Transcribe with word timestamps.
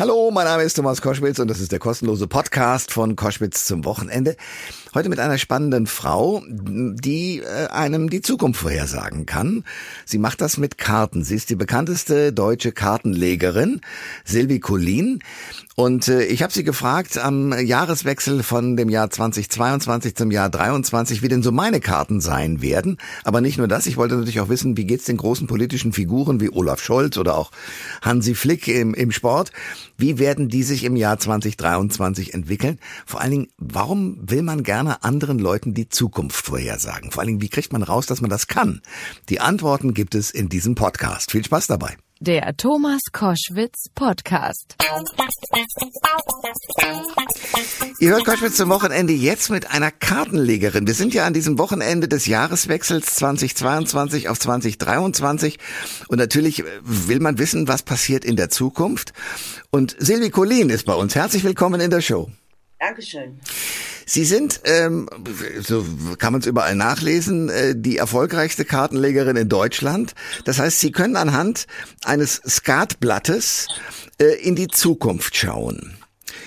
Hallo, 0.00 0.30
mein 0.32 0.46
Name 0.46 0.62
ist 0.62 0.72
Thomas 0.72 1.02
Koschwitz 1.02 1.38
und 1.38 1.48
das 1.48 1.60
ist 1.60 1.70
der 1.70 1.78
kostenlose 1.78 2.26
Podcast 2.26 2.92
von 2.92 3.14
Koschwitz 3.14 3.66
zum 3.66 3.84
Wochenende. 3.84 4.36
Heute 4.94 5.10
mit 5.10 5.20
einer 5.20 5.36
spannenden 5.36 5.86
Frau, 5.86 6.42
die 6.48 7.40
äh, 7.40 7.66
einem 7.68 8.08
die 8.08 8.22
Zukunft 8.22 8.60
vorhersagen 8.60 9.26
kann. 9.26 9.64
Sie 10.06 10.16
macht 10.16 10.40
das 10.40 10.56
mit 10.56 10.78
Karten. 10.78 11.24
Sie 11.24 11.34
ist 11.34 11.50
die 11.50 11.56
bekannteste 11.56 12.32
deutsche 12.32 12.72
Kartenlegerin, 12.72 13.82
Silvi 14.24 14.60
Collin. 14.60 15.18
Und 15.76 16.08
äh, 16.08 16.24
ich 16.24 16.42
habe 16.42 16.52
sie 16.54 16.64
gefragt 16.64 17.18
am 17.18 17.52
Jahreswechsel 17.52 18.42
von 18.42 18.78
dem 18.78 18.88
Jahr 18.88 19.10
2022 19.10 20.14
zum 20.14 20.30
Jahr 20.30 20.48
23, 20.48 21.22
wie 21.22 21.28
denn 21.28 21.42
so 21.42 21.52
meine 21.52 21.80
Karten 21.80 22.22
sein 22.22 22.62
werden. 22.62 22.96
Aber 23.24 23.42
nicht 23.42 23.58
nur 23.58 23.68
das, 23.68 23.86
ich 23.86 23.98
wollte 23.98 24.14
natürlich 24.14 24.40
auch 24.40 24.48
wissen, 24.48 24.78
wie 24.78 24.86
geht's 24.86 25.04
den 25.04 25.18
großen 25.18 25.46
politischen 25.46 25.92
Figuren 25.92 26.40
wie 26.40 26.50
Olaf 26.50 26.82
Scholz 26.82 27.18
oder 27.18 27.36
auch 27.36 27.50
Hansi 28.00 28.34
Flick 28.34 28.68
im, 28.68 28.94
im 28.94 29.12
Sport. 29.12 29.52
Wie 29.96 30.18
werden 30.18 30.48
die 30.48 30.62
sich 30.62 30.84
im 30.84 30.96
Jahr 30.96 31.18
2023 31.18 32.34
entwickeln? 32.34 32.78
Vor 33.06 33.20
allen 33.20 33.30
Dingen, 33.30 33.48
warum 33.58 34.18
will 34.20 34.42
man 34.42 34.62
gerne 34.62 35.04
anderen 35.04 35.38
Leuten 35.38 35.74
die 35.74 35.88
Zukunft 35.88 36.44
vorhersagen? 36.44 37.10
Vor 37.10 37.20
allen 37.20 37.28
Dingen, 37.28 37.42
wie 37.42 37.48
kriegt 37.48 37.72
man 37.72 37.82
raus, 37.82 38.06
dass 38.06 38.20
man 38.20 38.30
das 38.30 38.46
kann? 38.46 38.82
Die 39.28 39.40
Antworten 39.40 39.94
gibt 39.94 40.14
es 40.14 40.30
in 40.30 40.48
diesem 40.48 40.74
Podcast. 40.74 41.32
Viel 41.32 41.44
Spaß 41.44 41.66
dabei. 41.66 41.96
Der 42.24 42.56
Thomas 42.56 43.00
Koschwitz 43.10 43.86
Podcast. 43.96 44.76
Ihr 47.98 48.10
hört 48.10 48.24
Koschwitz 48.24 48.56
zum 48.58 48.68
Wochenende 48.68 49.12
jetzt 49.12 49.50
mit 49.50 49.72
einer 49.72 49.90
Kartenlegerin. 49.90 50.86
Wir 50.86 50.94
sind 50.94 51.14
ja 51.14 51.26
an 51.26 51.34
diesem 51.34 51.58
Wochenende 51.58 52.06
des 52.06 52.26
Jahreswechsels 52.26 53.16
2022 53.16 54.28
auf 54.28 54.38
2023 54.38 55.58
und 56.06 56.18
natürlich 56.18 56.62
will 56.82 57.18
man 57.18 57.38
wissen, 57.38 57.66
was 57.66 57.82
passiert 57.82 58.24
in 58.24 58.36
der 58.36 58.50
Zukunft. 58.50 59.12
Und 59.70 59.96
Silvi 59.98 60.30
Collin 60.30 60.70
ist 60.70 60.86
bei 60.86 60.94
uns. 60.94 61.16
Herzlich 61.16 61.42
willkommen 61.42 61.80
in 61.80 61.90
der 61.90 62.02
Show. 62.02 62.30
Dankeschön. 62.82 63.38
Sie 64.06 64.24
sind, 64.24 64.60
ähm, 64.64 65.08
so 65.60 65.86
kann 66.18 66.32
man 66.32 66.40
es 66.40 66.48
überall 66.48 66.74
nachlesen, 66.74 67.48
äh, 67.48 67.74
die 67.76 67.96
erfolgreichste 67.96 68.64
Kartenlegerin 68.64 69.36
in 69.36 69.48
Deutschland. 69.48 70.14
Das 70.46 70.58
heißt, 70.58 70.80
Sie 70.80 70.90
können 70.90 71.14
anhand 71.14 71.68
eines 72.04 72.42
Skatblattes 72.44 73.68
äh, 74.20 74.34
in 74.42 74.56
die 74.56 74.66
Zukunft 74.66 75.36
schauen. 75.36 75.96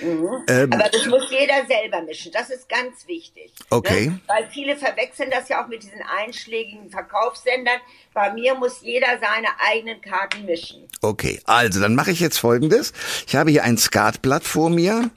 Mhm. 0.02 0.44
Ähm, 0.50 0.74
Aber 0.74 0.90
das 0.90 1.06
muss 1.06 1.32
jeder 1.32 1.66
selber 1.68 2.02
mischen. 2.02 2.34
Das 2.34 2.50
ist 2.50 2.68
ganz 2.68 3.08
wichtig. 3.08 3.54
Ne? 3.58 3.66
Okay. 3.70 4.08
Ne? 4.08 4.20
Weil 4.28 4.50
viele 4.52 4.76
verwechseln 4.76 5.30
das 5.32 5.48
ja 5.48 5.64
auch 5.64 5.70
mit 5.70 5.84
diesen 5.84 6.02
einschlägigen 6.02 6.90
Verkaufssendern. 6.90 7.80
Bei 8.16 8.32
mir 8.32 8.56
muss 8.56 8.80
jeder 8.82 9.20
seine 9.20 9.50
eigenen 9.70 10.00
Karten 10.00 10.46
mischen. 10.46 10.88
Okay, 11.02 11.42
also 11.44 11.82
dann 11.82 11.96
mache 11.96 12.12
ich 12.12 12.22
jetzt 12.22 12.38
Folgendes. 12.38 12.94
Ich 13.28 13.36
habe 13.36 13.52
hier 13.52 13.66
ein 13.66 13.78
Skatblatt 13.78 14.46
vor 14.46 14.70
mir. 14.70 15.10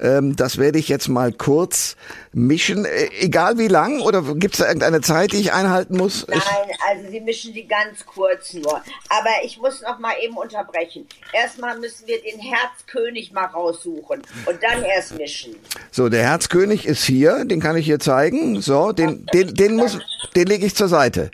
Ähm, 0.00 0.34
das 0.34 0.58
werde 0.58 0.80
ich 0.80 0.88
jetzt 0.88 1.06
mal 1.06 1.32
kurz 1.32 1.94
mischen. 2.32 2.86
Äh, 2.86 3.08
egal 3.20 3.56
wie 3.58 3.68
lang 3.68 4.00
oder 4.00 4.22
gibt 4.34 4.54
es 4.54 4.58
da 4.58 4.66
irgendeine 4.66 5.00
Zeit, 5.00 5.30
die 5.30 5.36
ich 5.36 5.52
einhalten 5.52 5.96
muss? 5.96 6.26
Nein, 6.26 6.40
also 6.88 7.08
Sie 7.08 7.20
mischen 7.20 7.54
die 7.54 7.68
ganz 7.68 8.04
kurz 8.04 8.52
nur. 8.52 8.82
Aber 9.08 9.30
ich 9.44 9.58
muss 9.58 9.80
noch 9.82 10.00
mal 10.00 10.14
eben 10.20 10.36
unterbrechen. 10.36 11.06
Erstmal 11.32 11.78
müssen 11.78 12.08
wir 12.08 12.20
den 12.20 12.40
Herzkönig 12.40 13.30
mal 13.30 13.46
raussuchen 13.46 14.22
und 14.46 14.60
dann 14.60 14.82
erst 14.82 15.16
mischen. 15.16 15.54
So, 15.92 16.08
der 16.08 16.24
Herzkönig 16.24 16.84
ist 16.84 17.04
hier. 17.04 17.44
Den 17.44 17.60
kann 17.60 17.76
ich 17.76 17.86
hier 17.86 18.00
zeigen. 18.00 18.60
So, 18.60 18.90
den, 18.90 19.24
den, 19.32 19.54
den 19.54 19.76
muss, 19.76 20.00
den 20.34 20.48
lege 20.48 20.66
ich 20.66 20.74
zur 20.74 20.88
Seite. 20.88 21.30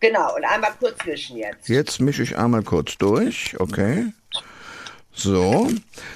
Genau, 0.00 0.34
und 0.34 0.44
einmal 0.44 0.72
kurz 0.78 1.04
mischen 1.04 1.36
jetzt. 1.36 1.68
Jetzt 1.68 2.00
mische 2.00 2.22
ich 2.22 2.38
einmal 2.38 2.62
kurz 2.62 2.96
durch, 2.96 3.54
okay. 3.58 4.06
So, 5.12 5.68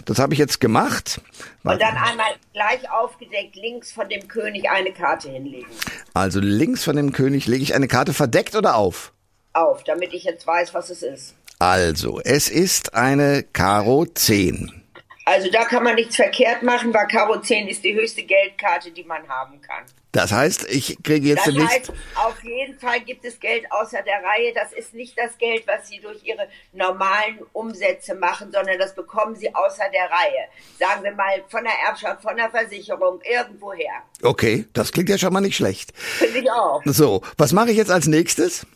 das 0.06 0.18
habe 0.18 0.32
ich 0.32 0.38
jetzt 0.38 0.60
gemacht. 0.60 1.20
Und 1.62 1.82
dann 1.82 1.96
einmal 1.96 2.32
gleich 2.54 2.90
aufgedeckt 2.90 3.56
links 3.56 3.92
von 3.92 4.08
dem 4.08 4.26
König 4.28 4.70
eine 4.70 4.92
Karte 4.92 5.30
hinlegen. 5.30 5.66
Also 6.14 6.40
links 6.40 6.84
von 6.84 6.96
dem 6.96 7.12
König 7.12 7.46
lege 7.46 7.62
ich 7.62 7.74
eine 7.74 7.88
Karte 7.88 8.14
verdeckt 8.14 8.54
oder 8.54 8.76
auf? 8.76 9.12
Auf, 9.52 9.84
damit 9.84 10.14
ich 10.14 10.24
jetzt 10.24 10.46
weiß, 10.46 10.72
was 10.72 10.88
es 10.88 11.02
ist. 11.02 11.34
Also, 11.58 12.20
es 12.20 12.48
ist 12.48 12.94
eine 12.94 13.42
Karo 13.42 14.06
10. 14.06 14.83
Also 15.26 15.50
da 15.50 15.64
kann 15.64 15.82
man 15.84 15.94
nichts 15.94 16.16
verkehrt 16.16 16.62
machen, 16.62 16.92
weil 16.92 17.06
Karo 17.08 17.40
10 17.40 17.68
ist 17.68 17.82
die 17.82 17.94
höchste 17.94 18.22
Geldkarte, 18.22 18.90
die 18.90 19.04
man 19.04 19.26
haben 19.28 19.60
kann. 19.62 19.84
Das 20.12 20.30
heißt, 20.30 20.70
ich 20.70 21.02
kriege 21.02 21.28
jetzt 21.28 21.46
das 21.46 21.54
nicht. 21.54 21.66
Heißt, 21.66 21.92
auf 22.14 22.44
jeden 22.44 22.78
Fall 22.78 23.00
gibt 23.00 23.24
es 23.24 23.40
Geld 23.40 23.64
außer 23.70 24.02
der 24.02 24.22
Reihe. 24.22 24.52
Das 24.54 24.72
ist 24.72 24.94
nicht 24.94 25.18
das 25.18 25.36
Geld, 25.38 25.66
was 25.66 25.88
Sie 25.88 25.98
durch 25.98 26.22
Ihre 26.22 26.46
normalen 26.72 27.40
Umsätze 27.52 28.14
machen, 28.14 28.52
sondern 28.52 28.78
das 28.78 28.94
bekommen 28.94 29.34
Sie 29.34 29.52
außer 29.52 29.84
der 29.92 30.04
Reihe. 30.04 30.46
Sagen 30.78 31.02
wir 31.02 31.12
mal 31.12 31.42
von 31.48 31.64
der 31.64 31.72
Erbschaft, 31.88 32.22
von 32.22 32.36
der 32.36 32.48
Versicherung, 32.50 33.20
irgendwoher. 33.28 34.02
Okay, 34.22 34.66
das 34.72 34.92
klingt 34.92 35.08
ja 35.08 35.18
schon 35.18 35.32
mal 35.32 35.40
nicht 35.40 35.56
schlecht. 35.56 35.96
Finde 35.96 36.38
ich 36.38 36.50
auch. 36.50 36.82
So, 36.84 37.22
was 37.36 37.52
mache 37.52 37.72
ich 37.72 37.76
jetzt 37.76 37.90
als 37.90 38.06
nächstes? 38.06 38.66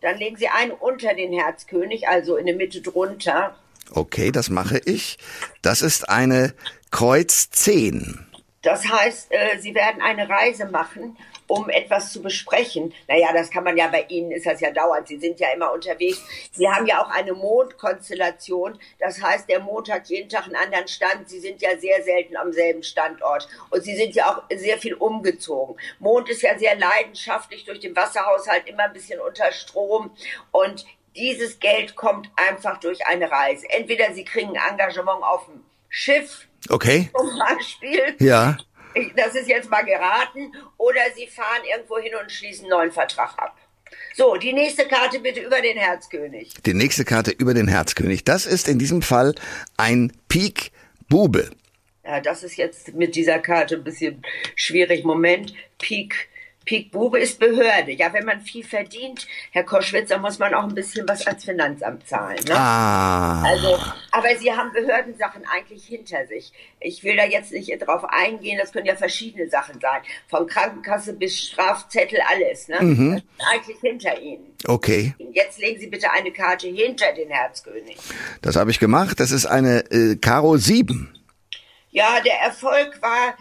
Dann 0.00 0.16
legen 0.16 0.36
Sie 0.36 0.48
einen 0.48 0.70
unter 0.70 1.12
den 1.12 1.32
Herzkönig, 1.32 2.08
also 2.08 2.36
in 2.36 2.46
der 2.46 2.54
Mitte 2.54 2.80
drunter. 2.80 3.54
Okay, 3.90 4.32
das 4.32 4.50
mache 4.50 4.80
ich. 4.84 5.18
Das 5.62 5.82
ist 5.82 6.08
eine 6.08 6.54
Kreuz 6.90 7.50
10. 7.50 8.26
Das 8.62 8.84
heißt, 8.88 9.28
äh, 9.30 9.58
Sie 9.58 9.74
werden 9.74 10.02
eine 10.02 10.28
Reise 10.28 10.66
machen, 10.66 11.16
um 11.46 11.68
etwas 11.68 12.12
zu 12.12 12.20
besprechen. 12.20 12.92
Naja, 13.06 13.32
das 13.32 13.50
kann 13.50 13.62
man 13.62 13.76
ja 13.76 13.86
bei 13.86 14.04
Ihnen, 14.08 14.32
ist 14.32 14.46
das 14.46 14.60
ja 14.60 14.70
dauernd. 14.72 15.06
Sie 15.06 15.18
sind 15.18 15.38
ja 15.38 15.48
immer 15.54 15.72
unterwegs. 15.72 16.20
Sie 16.52 16.68
haben 16.68 16.86
ja 16.86 17.00
auch 17.00 17.10
eine 17.10 17.32
Mondkonstellation. 17.32 18.78
Das 18.98 19.22
heißt, 19.22 19.48
der 19.48 19.60
Mond 19.60 19.88
hat 19.90 20.08
jeden 20.08 20.28
Tag 20.28 20.46
einen 20.46 20.56
anderen 20.56 20.88
Stand. 20.88 21.28
Sie 21.28 21.38
sind 21.38 21.62
ja 21.62 21.78
sehr 21.78 22.02
selten 22.02 22.36
am 22.36 22.52
selben 22.52 22.82
Standort. 22.82 23.48
Und 23.70 23.84
Sie 23.84 23.94
sind 23.94 24.14
ja 24.16 24.30
auch 24.34 24.42
sehr 24.56 24.78
viel 24.78 24.94
umgezogen. 24.94 25.76
Mond 26.00 26.28
ist 26.28 26.42
ja 26.42 26.58
sehr 26.58 26.76
leidenschaftlich 26.76 27.64
durch 27.64 27.80
den 27.80 27.94
Wasserhaushalt, 27.94 28.68
immer 28.68 28.84
ein 28.84 28.92
bisschen 28.92 29.20
unter 29.20 29.52
Strom. 29.52 30.10
Und 30.50 30.84
dieses 31.16 31.58
Geld 31.58 31.96
kommt 31.96 32.30
einfach 32.36 32.78
durch 32.78 33.06
eine 33.06 33.30
Reise. 33.30 33.66
Entweder 33.70 34.12
Sie 34.12 34.24
kriegen 34.24 34.56
ein 34.56 34.72
Engagement 34.72 35.22
auf 35.22 35.46
dem 35.46 35.62
Schiff, 35.88 36.46
Okay. 36.68 37.10
Zum 37.16 37.38
Beispiel. 37.38 38.16
Ja. 38.18 38.56
Das 39.14 39.34
ist 39.34 39.48
jetzt 39.48 39.70
mal 39.70 39.84
geraten. 39.84 40.52
Oder 40.78 41.00
Sie 41.14 41.26
fahren 41.26 41.62
irgendwo 41.70 41.98
hin 41.98 42.12
und 42.20 42.30
schließen 42.32 42.64
einen 42.64 42.70
neuen 42.70 42.92
Vertrag 42.92 43.34
ab. 43.38 43.56
So, 44.14 44.36
die 44.36 44.52
nächste 44.52 44.88
Karte 44.88 45.20
bitte 45.20 45.40
über 45.40 45.60
den 45.60 45.76
Herzkönig. 45.76 46.54
Die 46.64 46.74
nächste 46.74 47.04
Karte 47.04 47.30
über 47.30 47.54
den 47.54 47.68
Herzkönig. 47.68 48.24
Das 48.24 48.46
ist 48.46 48.68
in 48.68 48.78
diesem 48.78 49.02
Fall 49.02 49.34
ein 49.76 50.12
Pik 50.28 50.72
Bube. 51.08 51.50
Ja, 52.04 52.20
das 52.20 52.42
ist 52.42 52.56
jetzt 52.56 52.94
mit 52.94 53.14
dieser 53.14 53.38
Karte 53.38 53.76
ein 53.76 53.84
bisschen 53.84 54.22
schwierig. 54.54 55.04
Moment, 55.04 55.52
Pik 55.78 56.28
Pik 56.66 56.90
Bube 56.90 57.20
ist 57.20 57.38
Behörde. 57.38 57.92
Ja, 57.92 58.12
wenn 58.12 58.24
man 58.24 58.40
viel 58.40 58.64
verdient, 58.64 59.26
Herr 59.52 59.62
Koschwitzer, 59.62 60.18
muss 60.18 60.40
man 60.40 60.52
auch 60.52 60.64
ein 60.64 60.74
bisschen 60.74 61.08
was 61.08 61.24
als 61.26 61.44
Finanzamt 61.44 62.06
zahlen. 62.08 62.40
Ne? 62.46 62.54
Ah. 62.56 63.42
Also, 63.44 63.78
aber 64.10 64.36
Sie 64.36 64.52
haben 64.52 64.72
Behördensachen 64.72 65.44
eigentlich 65.46 65.84
hinter 65.86 66.26
sich. 66.26 66.52
Ich 66.80 67.04
will 67.04 67.16
da 67.16 67.24
jetzt 67.24 67.52
nicht 67.52 67.70
drauf 67.86 68.04
eingehen, 68.04 68.58
das 68.60 68.72
können 68.72 68.86
ja 68.86 68.96
verschiedene 68.96 69.48
Sachen 69.48 69.80
sein. 69.80 70.02
Von 70.28 70.48
Krankenkasse 70.48 71.12
bis 71.12 71.38
Strafzettel, 71.38 72.18
alles. 72.32 72.66
Ne? 72.66 72.82
Mhm. 72.82 73.14
Das 73.14 73.22
ist 73.22 73.52
eigentlich 73.52 73.80
hinter 73.80 74.20
Ihnen. 74.20 74.56
Okay. 74.66 75.14
Jetzt 75.32 75.60
legen 75.60 75.78
Sie 75.80 75.86
bitte 75.86 76.10
eine 76.10 76.32
Karte 76.32 76.66
hinter 76.66 77.12
den 77.12 77.30
Herzkönig. 77.30 77.96
Das 78.42 78.56
habe 78.56 78.72
ich 78.72 78.80
gemacht. 78.80 79.20
Das 79.20 79.30
ist 79.30 79.46
eine 79.46 79.84
äh, 79.92 80.16
Karo 80.16 80.56
7. 80.56 81.12
Ja, 81.90 82.20
der 82.20 82.40
Erfolg 82.40 83.00
war 83.00 83.36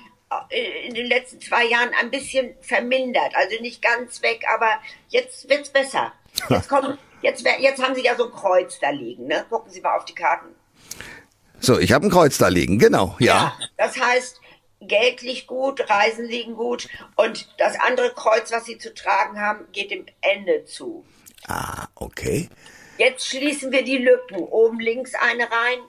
in 0.49 0.93
den 0.93 1.07
letzten 1.07 1.41
zwei 1.41 1.65
Jahren 1.65 1.91
ein 1.99 2.11
bisschen 2.11 2.55
vermindert. 2.61 3.35
Also 3.35 3.61
nicht 3.61 3.81
ganz 3.81 4.21
weg, 4.21 4.45
aber 4.53 4.69
jetzt 5.09 5.49
wird's 5.49 5.69
besser. 5.69 6.13
Jetzt 6.49 6.67
kommen, 6.67 6.97
jetzt, 7.21 7.45
jetzt 7.59 7.81
haben 7.81 7.95
Sie 7.95 8.03
ja 8.03 8.13
so 8.13 8.25
ein 8.25 8.31
Kreuz 8.33 8.77
da 8.79 8.89
liegen, 8.89 9.27
ne? 9.27 9.45
Gucken 9.49 9.71
Sie 9.71 9.79
mal 9.79 9.95
auf 9.95 10.03
die 10.03 10.13
Karten. 10.13 10.53
So, 11.61 11.79
ich 11.79 11.93
habe 11.93 12.05
ein 12.05 12.09
Kreuz 12.11 12.37
da 12.37 12.49
liegen, 12.49 12.77
genau, 12.77 13.15
ja. 13.19 13.55
ja. 13.57 13.59
Das 13.77 13.97
heißt, 13.97 14.41
Geld 14.81 15.21
liegt 15.21 15.47
gut, 15.47 15.89
Reisen 15.89 16.25
liegen 16.25 16.55
gut 16.55 16.89
und 17.15 17.47
das 17.57 17.79
andere 17.79 18.13
Kreuz, 18.13 18.51
was 18.51 18.65
Sie 18.65 18.77
zu 18.77 18.93
tragen 18.93 19.39
haben, 19.39 19.65
geht 19.71 19.91
dem 19.91 20.05
Ende 20.19 20.65
zu. 20.65 21.05
Ah, 21.47 21.87
okay. 21.95 22.49
Jetzt 22.97 23.27
schließen 23.27 23.71
wir 23.71 23.83
die 23.83 23.97
Lücken. 23.97 24.37
Oben 24.37 24.79
links 24.79 25.13
eine 25.15 25.43
rein, 25.43 25.79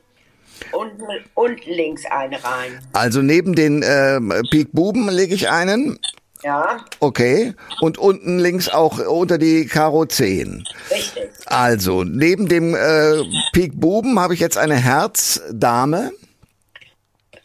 und, 0.72 1.02
und 1.34 1.66
links 1.66 2.04
eine 2.06 2.42
rein. 2.42 2.80
Also 2.92 3.22
neben 3.22 3.54
den 3.54 3.82
äh, 3.82 4.20
Pik 4.50 4.72
Buben 4.72 5.08
lege 5.08 5.34
ich 5.34 5.48
einen. 5.48 5.98
Ja. 6.42 6.84
Okay. 7.00 7.54
Und 7.80 7.98
unten 7.98 8.38
links 8.38 8.68
auch 8.68 8.98
unter 8.98 9.38
die 9.38 9.66
Karo 9.66 10.06
10. 10.06 10.64
Richtig. 10.90 11.30
Also, 11.46 12.04
neben 12.04 12.48
dem 12.48 12.74
äh, 12.74 13.22
Pik 13.52 13.80
Buben 13.80 14.18
habe 14.20 14.34
ich 14.34 14.40
jetzt 14.40 14.58
eine 14.58 14.76
Herzdame. 14.76 16.12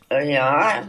Äh, 0.09 0.33
ja. 0.33 0.83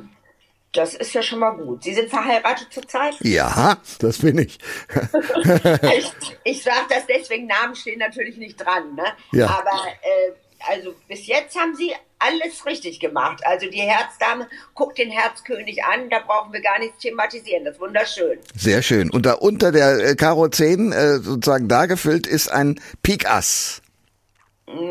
Das 0.73 0.95
ist 0.95 1.13
ja 1.13 1.23
schon 1.23 1.39
mal 1.39 1.51
gut. 1.51 1.85
Sie 1.85 1.93
sind 1.93 2.09
verheiratet 2.09 2.69
zurzeit? 2.73 3.15
Ja, 3.21 3.77
das 3.99 4.19
bin 4.19 4.39
ich. 4.39 4.59
ich 5.99 6.13
ich 6.45 6.63
sage 6.63 6.87
das 6.89 7.07
deswegen, 7.07 7.47
Namen 7.47 7.77
stehen 7.77 7.99
natürlich 7.99 8.39
nicht 8.39 8.57
dran, 8.57 8.95
ne? 8.95 9.05
Ja. 9.33 9.49
Aber 9.49 9.87
äh, 10.03 10.33
also 10.71 10.95
bis 11.09 11.27
jetzt 11.27 11.59
haben 11.59 11.75
Sie 11.75 11.93
alles 12.23 12.65
richtig 12.67 13.01
gemacht. 13.01 13.41
Also 13.45 13.69
die 13.69 13.81
Herzdame 13.81 14.49
guckt 14.75 14.99
den 14.99 15.11
Herzkönig 15.11 15.85
an, 15.85 16.09
da 16.11 16.21
brauchen 16.21 16.53
wir 16.53 16.61
gar 16.61 16.79
nichts 16.79 16.99
thematisieren. 17.03 17.65
Das 17.65 17.75
ist 17.75 17.81
wunderschön. 17.81 18.39
Sehr 18.57 18.83
schön. 18.83 19.11
Und 19.11 19.27
da 19.27 19.35
unter 19.35 19.73
der 19.73 19.99
äh, 19.99 20.15
Karo 20.15 20.49
10 20.49 20.93
äh, 20.93 21.19
sozusagen 21.19 21.69
dargefüllt 21.69 22.27
ist 22.27 22.51
ein 22.51 22.81
Pik 23.03 23.29
Ass. 23.29 23.83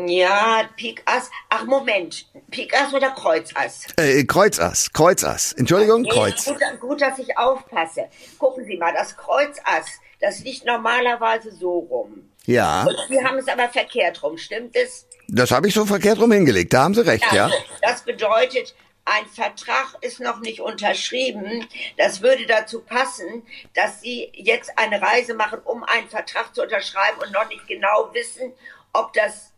Ja, 0.06 0.68
Pik 0.76 1.02
Ass. 1.06 1.30
Ach 1.48 1.64
Moment, 1.64 2.26
Pik 2.50 2.72
Ass 2.78 2.92
oder 2.94 3.10
Kreuz 3.10 3.50
Ass? 3.54 3.86
Äh, 3.96 4.24
Kreuz 4.24 4.58
Ass, 4.60 4.92
Kreuz 4.92 5.24
Ass. 5.24 5.52
Entschuldigung, 5.54 6.02
Nee, 6.02 6.10
Kreuz. 6.10 6.44
Gut, 6.44 6.58
gut, 6.80 7.00
dass 7.00 7.18
ich 7.18 7.36
aufpasse. 7.36 8.08
Gucken 8.38 8.64
Sie 8.64 8.76
mal, 8.76 8.92
das 8.92 9.16
Kreuz 9.16 9.56
Ass, 9.64 9.86
das 10.20 10.40
liegt 10.40 10.66
normalerweise 10.66 11.50
so 11.52 11.78
rum. 11.78 12.28
Ja, 12.46 12.84
Und 12.84 12.96
Sie 13.08 13.24
haben 13.24 13.38
es 13.38 13.48
aber 13.48 13.68
verkehrt 13.68 14.22
rum, 14.22 14.36
stimmt 14.36 14.74
es? 14.76 15.06
das 15.28 15.50
habe 15.50 15.68
ich 15.68 15.74
so 15.74 15.86
verkehrt 15.86 16.18
rum 16.18 16.32
hingelegt. 16.32 16.72
Da 16.72 16.82
haben 16.82 16.94
Sie 16.94 17.06
recht, 17.06 17.30
ja. 17.32 17.50
Das 17.80 18.02
bedeutet, 18.02 18.74
ein 19.04 19.26
Vertrag 19.26 19.96
ist 20.00 20.20
noch 20.20 20.40
nicht 20.40 20.60
unterschrieben. 20.60 21.66
Das 21.96 22.20
würde 22.20 22.46
dazu 22.46 22.80
passen, 22.80 23.42
dass 23.74 24.00
Sie 24.00 24.30
jetzt 24.34 24.78
eine 24.78 25.00
Reise 25.00 25.34
machen, 25.34 25.60
um 25.64 25.82
einen 25.84 26.08
Vertrag 26.08 26.54
zu 26.54 26.62
unterschreiben 26.62 27.18
und 27.24 27.32
noch 27.32 27.48
nicht 27.48 27.66
genau 27.66 28.10
wissen, 28.12 28.52
ob 28.92 29.12
das 29.12 29.52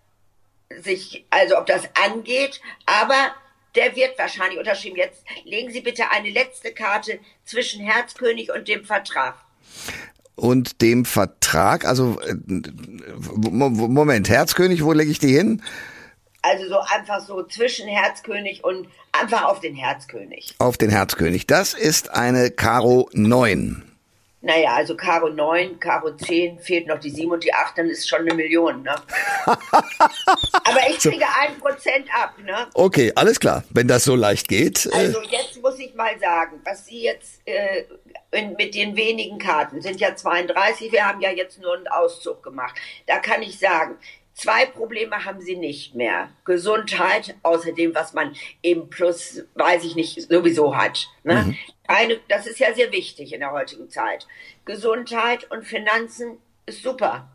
sich, 0.71 1.27
also 1.31 1.59
ob 1.59 1.67
das 1.67 1.89
angeht. 1.95 2.61
Aber 2.87 3.35
der 3.75 3.97
wird 3.97 4.19
wahrscheinlich 4.19 4.59
unterschrieben. 4.59 4.97
Jetzt 4.97 5.25
legen 5.45 5.71
Sie 5.71 5.81
bitte 5.81 6.11
eine 6.11 6.31
letzte 6.31 6.73
Karte 6.73 7.19
zwischen 7.45 7.85
Herzkönig 7.85 8.53
und 8.53 8.69
dem 8.69 8.85
Vertrag. 8.85 9.37
Und 10.37 10.83
dem 10.83 11.05
Vertrag, 11.05 11.85
also 11.85 12.19
äh, 12.21 12.35
Mo- 12.35 13.71
Mo- 13.71 13.89
Moment, 13.89 14.29
Herzkönig, 14.29 14.83
wo 14.85 14.93
lege 14.93 15.11
ich 15.11 15.19
die 15.21 15.33
hin? 15.37 15.63
Also 16.43 16.69
so 16.69 16.79
einfach 16.81 17.21
so 17.25 17.43
zwischen 17.45 17.89
Herzkönig 17.89 18.65
und 18.65 18.89
einfach 19.13 19.45
auf 19.45 19.61
den 19.61 19.75
Herzkönig. 19.75 20.55
Auf 20.59 20.77
den 20.77 20.91
Herzkönig. 20.91 21.47
Das 21.47 21.73
ist 21.73 22.11
eine 22.11 22.51
Karo 22.51 23.09
9. 23.13 23.83
Naja, 24.45 24.75
also 24.75 24.95
Karo 24.95 25.31
9, 25.31 25.81
Karo 25.81 26.15
10, 26.15 26.59
fehlt 26.59 26.87
noch 26.87 26.99
die 27.01 27.09
7 27.09 27.31
und 27.31 27.43
die 27.43 27.55
8, 27.55 27.79
dann 27.79 27.89
ist 27.89 28.07
schon 28.07 28.21
eine 28.21 28.35
Million, 28.35 28.83
ne? 28.83 28.95
Aber 29.47 30.81
ich 30.89 30.99
kriege 30.99 31.25
ein 31.41 31.59
Prozent 31.59 32.07
ab, 32.15 32.35
ne? 32.45 32.67
Okay, 32.75 33.11
alles 33.17 33.41
klar. 33.41 33.65
Wenn 33.71 33.89
das 33.89 34.05
so 34.05 34.15
leicht 34.15 34.49
geht. 34.49 34.85
Äh, 34.87 34.91
Also 34.97 35.23
jetzt 35.23 35.63
muss 35.63 35.79
ich 35.79 35.95
mal 35.95 36.19
sagen, 36.21 36.61
was 36.65 36.85
Sie 36.85 37.03
jetzt 37.05 37.41
äh, 37.47 37.85
in, 38.33 38.53
mit 38.57 38.75
den 38.75 38.95
wenigen 38.97 39.39
Karten, 39.39 39.81
sind 39.81 39.99
ja 39.99 40.15
32, 40.15 40.93
wir 40.93 41.07
haben 41.09 41.23
ja 41.23 41.31
jetzt 41.31 41.59
nur 41.61 41.75
einen 41.75 41.89
Auszug 41.89 42.43
gemacht. 42.43 42.75
Da 43.07 43.21
kann 43.21 43.41
ich 43.41 43.59
sagen, 43.59 43.97
zwei 44.35 44.67
Probleme 44.67 45.25
haben 45.25 45.41
Sie 45.41 45.57
nicht 45.57 45.95
mehr. 45.95 46.29
Gesundheit, 46.45 47.37
außer 47.43 47.73
dem, 47.73 47.95
was 47.95 48.13
man 48.13 48.37
im 48.63 48.91
Plus, 48.91 49.43
weiß 49.55 49.85
ich 49.85 49.95
nicht, 49.95 50.21
sowieso 50.29 50.77
hat. 50.77 51.09
Ne? 51.23 51.57
Eine, 51.87 52.21
das 52.29 52.47
ist 52.47 52.59
ja 52.59 52.75
sehr 52.75 52.93
wichtig 52.93 53.33
in 53.33 53.41
der 53.41 53.53
heutigen 53.53 53.89
Zeit. 53.89 54.27
Gesundheit 54.65 55.51
und 55.51 55.65
Finanzen 55.65 56.39
ist 56.67 56.83
super. 56.83 57.31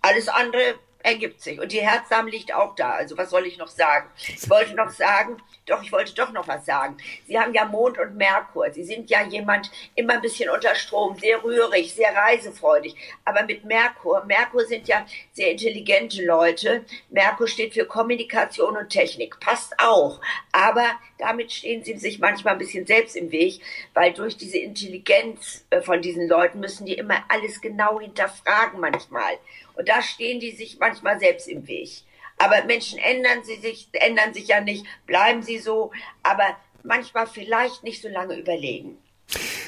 Alles 0.00 0.28
andere 0.28 0.74
ergibt 1.02 1.40
sich. 1.40 1.60
Und 1.60 1.72
die 1.72 1.80
Herzdame 1.80 2.30
liegt 2.30 2.54
auch 2.54 2.74
da. 2.74 2.92
Also 2.92 3.16
was 3.16 3.30
soll 3.30 3.46
ich 3.46 3.58
noch 3.58 3.68
sagen? 3.68 4.08
Ich 4.26 4.48
wollte 4.48 4.74
noch 4.74 4.90
sagen, 4.90 5.36
doch, 5.66 5.82
ich 5.82 5.92
wollte 5.92 6.14
doch 6.14 6.32
noch 6.32 6.48
was 6.48 6.66
sagen. 6.66 6.96
Sie 7.26 7.38
haben 7.38 7.54
ja 7.54 7.64
Mond 7.64 7.98
und 7.98 8.16
Merkur. 8.16 8.70
Sie 8.72 8.84
sind 8.84 9.10
ja 9.10 9.22
jemand 9.22 9.70
immer 9.94 10.14
ein 10.14 10.20
bisschen 10.20 10.50
unter 10.50 10.74
Strom, 10.74 11.16
sehr 11.18 11.42
rührig, 11.42 11.94
sehr 11.94 12.14
reisefreudig. 12.14 12.96
Aber 13.24 13.44
mit 13.44 13.64
Merkur, 13.64 14.24
Merkur 14.24 14.64
sind 14.64 14.88
ja 14.88 15.06
sehr 15.32 15.50
intelligente 15.50 16.24
Leute. 16.24 16.84
Merkur 17.10 17.46
steht 17.46 17.74
für 17.74 17.86
Kommunikation 17.86 18.76
und 18.76 18.88
Technik. 18.88 19.38
Passt 19.40 19.74
auch. 19.78 20.20
Aber 20.52 20.86
damit 21.18 21.52
stehen 21.52 21.84
sie 21.84 21.96
sich 21.96 22.18
manchmal 22.18 22.54
ein 22.54 22.58
bisschen 22.58 22.86
selbst 22.86 23.16
im 23.16 23.30
Weg, 23.30 23.60
weil 23.94 24.12
durch 24.12 24.36
diese 24.36 24.58
Intelligenz 24.58 25.64
äh, 25.70 25.80
von 25.80 26.02
diesen 26.02 26.28
Leuten 26.28 26.58
müssen 26.60 26.84
die 26.84 26.94
immer 26.94 27.24
alles 27.28 27.60
genau 27.60 28.00
hinterfragen 28.00 28.80
manchmal. 28.80 29.38
Und 29.74 29.88
da 29.88 30.02
stehen 30.02 30.40
die 30.40 30.52
sich 30.52 30.78
manchmal 30.78 31.18
selbst 31.18 31.48
im 31.48 31.66
Weg. 31.66 31.90
Aber 32.38 32.64
Menschen 32.64 32.98
ändern 32.98 33.44
sie 33.44 33.56
sich, 33.56 33.88
ändern 33.92 34.34
sich 34.34 34.48
ja 34.48 34.60
nicht, 34.60 34.84
bleiben 35.06 35.42
sie 35.42 35.58
so, 35.58 35.92
aber 36.22 36.56
manchmal 36.82 37.26
vielleicht 37.26 37.84
nicht 37.84 38.02
so 38.02 38.08
lange 38.08 38.36
überlegen. 38.36 38.98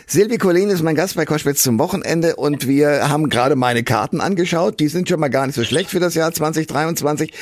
Silvi 0.07 0.37
Collin 0.37 0.69
ist 0.69 0.83
mein 0.83 0.95
Gast 0.95 1.17
bei 1.17 1.25
Koschwitz 1.25 1.63
zum 1.63 1.79
Wochenende 1.79 2.37
und 2.37 2.69
wir 2.69 3.09
haben 3.09 3.31
gerade 3.31 3.57
meine 3.57 3.83
Karten 3.85 4.21
angeschaut. 4.21 4.79
Die 4.79 4.89
sind 4.89 5.09
schon 5.09 5.19
mal 5.19 5.29
gar 5.29 5.47
nicht 5.47 5.57
so 5.57 5.65
schlecht 5.65 5.89
für 5.89 5.99
das 5.99 6.15
Jahr 6.15 6.31
2023. 6.31 7.33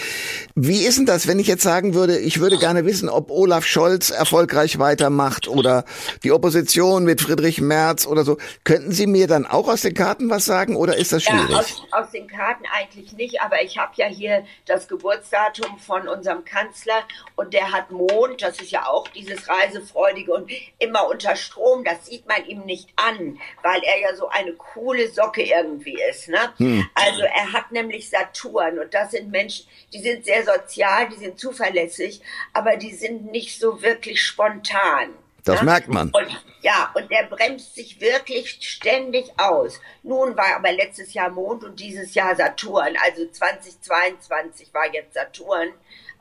Wie 0.54 0.84
ist 0.84 0.96
denn 0.96 1.06
das, 1.06 1.26
wenn 1.26 1.40
ich 1.40 1.48
jetzt 1.48 1.64
sagen 1.64 1.92
würde, 1.94 2.18
ich 2.18 2.38
würde 2.38 2.58
gerne 2.58 2.86
wissen, 2.86 3.08
ob 3.08 3.32
Olaf 3.32 3.66
Scholz 3.66 4.10
erfolgreich 4.10 4.78
weitermacht 4.78 5.48
oder 5.48 5.84
die 6.22 6.30
Opposition 6.30 7.04
mit 7.04 7.20
Friedrich 7.20 7.60
Merz 7.60 8.06
oder 8.06 8.22
so. 8.22 8.38
Könnten 8.62 8.92
Sie 8.92 9.08
mir 9.08 9.26
dann 9.26 9.44
auch 9.44 9.68
aus 9.68 9.80
den 9.80 9.94
Karten 9.94 10.30
was 10.30 10.44
sagen 10.44 10.76
oder 10.76 10.96
ist 10.96 11.12
das 11.12 11.24
schwierig? 11.24 11.50
Ja, 11.50 11.58
aus, 11.58 11.82
aus 11.90 12.10
den 12.12 12.28
Karten 12.28 12.64
eigentlich 12.72 13.12
nicht, 13.14 13.40
aber 13.40 13.60
ich 13.62 13.76
habe 13.76 13.92
ja 13.96 14.06
hier 14.06 14.44
das 14.66 14.86
Geburtsdatum 14.86 15.78
von 15.78 16.06
unserem 16.06 16.44
Kanzler 16.44 17.02
und 17.34 17.54
der 17.54 17.72
hat 17.72 17.90
Mond, 17.90 18.40
das 18.40 18.60
ist 18.60 18.70
ja 18.70 18.86
auch 18.86 19.08
dieses 19.08 19.48
Reisefreudige 19.48 20.32
und 20.32 20.48
immer 20.78 21.08
unter 21.08 21.34
Strom, 21.34 21.82
das 21.82 22.06
sieht 22.06 22.28
man 22.28 22.44
ihm 22.52 22.64
nicht 22.64 22.88
an, 22.96 23.38
weil 23.62 23.82
er 23.82 24.00
ja 24.00 24.14
so 24.14 24.28
eine 24.28 24.52
coole 24.52 25.08
Socke 25.10 25.42
irgendwie 25.42 25.98
ist. 26.10 26.28
Ne? 26.28 26.88
Also 26.94 27.22
er 27.22 27.52
hat 27.52 27.72
nämlich 27.72 28.08
Saturn 28.08 28.78
und 28.78 28.94
das 28.94 29.10
sind 29.10 29.30
Menschen, 29.30 29.66
die 29.92 30.00
sind 30.00 30.24
sehr 30.24 30.44
sozial, 30.44 31.08
die 31.08 31.16
sind 31.16 31.38
zuverlässig, 31.38 32.20
aber 32.52 32.76
die 32.76 32.92
sind 32.92 33.30
nicht 33.30 33.58
so 33.58 33.82
wirklich 33.82 34.22
spontan. 34.22 35.14
Das 35.44 35.60
ne? 35.60 35.66
merkt 35.66 35.88
man. 35.88 36.10
Und, 36.10 36.44
ja, 36.60 36.92
und 36.94 37.10
der 37.10 37.24
bremst 37.24 37.74
sich 37.74 38.00
wirklich 38.00 38.58
ständig 38.60 39.32
aus. 39.38 39.80
Nun 40.02 40.36
war 40.36 40.56
aber 40.56 40.72
letztes 40.72 41.14
Jahr 41.14 41.30
Mond 41.30 41.64
und 41.64 41.80
dieses 41.80 42.14
Jahr 42.14 42.36
Saturn. 42.36 42.96
Also 43.02 43.28
2022 43.28 44.72
war 44.72 44.92
jetzt 44.92 45.14
Saturn. 45.14 45.72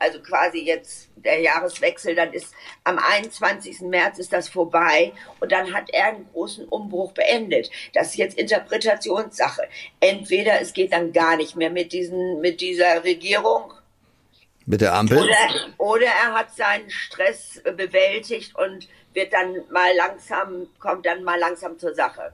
Also 0.02 0.20
quasi 0.20 0.58
jetzt 0.58 1.10
der 1.14 1.40
Jahreswechsel. 1.40 2.16
Dann 2.16 2.32
ist 2.32 2.52
am 2.82 2.98
21. 2.98 3.82
März 3.82 4.18
ist 4.18 4.32
das 4.32 4.48
vorbei. 4.48 5.12
Und 5.38 5.52
dann 5.52 5.72
hat 5.72 5.90
er 5.92 6.06
einen 6.06 6.28
großen 6.32 6.66
Umbruch 6.66 7.12
beendet. 7.12 7.70
Das 7.94 8.08
ist 8.08 8.16
jetzt 8.16 8.36
Interpretationssache. 8.36 9.62
Entweder 10.00 10.60
es 10.60 10.72
geht 10.72 10.92
dann 10.92 11.12
gar 11.12 11.36
nicht 11.36 11.54
mehr 11.54 11.70
mit 11.70 11.92
diesen, 11.92 12.40
mit 12.40 12.60
dieser 12.60 13.04
Regierung 13.04 13.72
Mit 14.66 14.80
der 14.80 14.94
Ampel? 14.94 15.18
oder, 15.18 15.76
oder 15.78 16.06
er 16.06 16.32
hat 16.34 16.52
seinen 16.56 16.90
Stress 16.90 17.58
äh, 17.64 17.70
bewältigt 17.70 18.56
und 18.56 18.88
wird 19.14 19.32
dann 19.32 19.62
mal 19.70 19.94
langsam, 19.96 20.66
kommt 20.80 21.06
dann 21.06 21.22
mal 21.22 21.38
langsam 21.38 21.78
zur 21.78 21.94
Sache. 21.94 22.32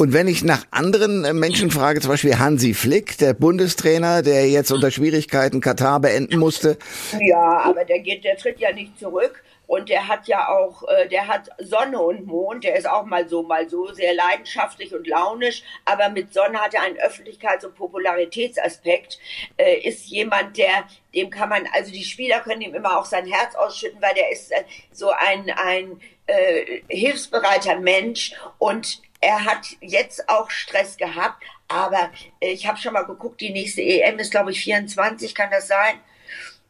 Und 0.00 0.14
wenn 0.14 0.28
ich 0.28 0.42
nach 0.42 0.64
anderen 0.70 1.26
äh, 1.26 1.34
Menschen 1.34 1.70
frage, 1.70 2.00
zum 2.00 2.12
Beispiel 2.12 2.38
Hansi 2.38 2.72
Flick, 2.72 3.18
der 3.18 3.34
Bundestrainer, 3.34 4.22
der 4.22 4.48
jetzt 4.48 4.72
unter 4.72 4.90
Schwierigkeiten 4.90 5.60
Katar 5.60 6.00
beenden 6.00 6.38
musste, 6.38 6.78
Ja, 7.20 7.58
aber 7.64 7.84
der 7.84 7.98
geht, 7.98 8.24
der 8.24 8.38
tritt 8.38 8.60
ja 8.60 8.72
nicht 8.72 8.98
zurück. 8.98 9.42
Und 9.66 9.90
der 9.90 10.08
hat 10.08 10.26
ja 10.26 10.48
auch, 10.48 10.84
äh, 10.88 11.06
der 11.06 11.28
hat 11.28 11.50
Sonne 11.58 12.00
und 12.00 12.26
Mond, 12.26 12.64
der 12.64 12.76
ist 12.76 12.88
auch 12.88 13.04
mal 13.04 13.28
so, 13.28 13.42
mal 13.42 13.68
so, 13.68 13.92
sehr 13.92 14.14
leidenschaftlich 14.14 14.94
und 14.94 15.06
launisch, 15.06 15.62
aber 15.84 16.08
mit 16.08 16.32
Sonne 16.32 16.58
hat 16.58 16.72
er 16.72 16.82
einen 16.82 16.96
Öffentlichkeits- 16.96 17.66
und 17.66 17.74
Popularitätsaspekt, 17.74 19.18
äh, 19.58 19.86
ist 19.86 20.06
jemand, 20.06 20.56
der, 20.56 20.84
dem 21.14 21.28
kann 21.28 21.50
man, 21.50 21.68
also 21.74 21.92
die 21.92 22.04
Spieler 22.04 22.40
können 22.40 22.62
ihm 22.62 22.74
immer 22.74 22.98
auch 22.98 23.04
sein 23.04 23.26
Herz 23.26 23.54
ausschütten, 23.54 24.00
weil 24.00 24.14
der 24.14 24.32
ist 24.32 24.50
so 24.92 25.10
ein, 25.10 25.50
ein 25.50 26.00
äh, 26.26 26.80
hilfsbereiter 26.88 27.78
Mensch. 27.78 28.32
Und 28.58 29.02
er 29.20 29.44
hat 29.44 29.66
jetzt 29.80 30.28
auch 30.28 30.50
Stress 30.50 30.96
gehabt, 30.96 31.42
aber 31.68 32.10
ich 32.40 32.66
habe 32.66 32.78
schon 32.78 32.92
mal 32.94 33.02
geguckt, 33.02 33.40
die 33.40 33.50
nächste 33.50 33.82
EM 33.82 34.18
ist, 34.18 34.30
glaube 34.30 34.50
ich, 34.50 34.60
24, 34.62 35.34
kann 35.34 35.50
das 35.50 35.68
sein? 35.68 35.96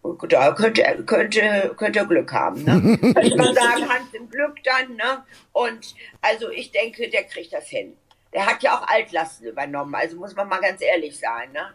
Und 0.03 0.33
Da 0.33 0.53
könnte, 0.53 0.83
er- 0.83 1.03
könnte, 1.03 1.75
könnte 1.77 2.07
Glück 2.07 2.33
haben. 2.33 2.65
Ne? 2.65 2.99
Könnte 3.15 3.37
man 3.37 3.55
sagen, 3.55 3.89
Hans 3.89 4.15
im 4.15 4.31
Glück 4.31 4.57
dann. 4.65 4.97
Ne? 4.97 5.25
Und 5.53 5.95
also 6.23 6.49
ich 6.51 6.71
denke, 6.73 7.11
der 7.11 7.25
kriegt 7.25 7.53
das 7.53 7.69
hin. 7.69 7.93
Der 8.33 8.47
hat 8.47 8.63
ja 8.63 8.79
auch 8.79 8.87
Altlasten 8.89 9.47
übernommen, 9.49 9.95
also 9.95 10.17
muss 10.17 10.35
man 10.35 10.49
mal 10.49 10.61
ganz 10.61 10.81
ehrlich 10.81 11.19
sein. 11.19 11.53
Ne? 11.53 11.67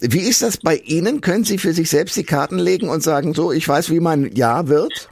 wie 0.00 0.28
ist 0.28 0.42
das 0.42 0.56
bei 0.56 0.76
Ihnen? 0.76 1.20
Können 1.20 1.44
Sie 1.44 1.58
für 1.58 1.72
sich 1.72 1.90
selbst 1.90 2.16
die 2.16 2.24
Karten 2.24 2.58
legen 2.58 2.88
und 2.88 3.02
sagen, 3.02 3.34
so, 3.34 3.52
ich 3.52 3.68
weiß, 3.68 3.90
wie 3.90 4.00
mein 4.00 4.34
Jahr 4.34 4.66
wird? 4.68 5.10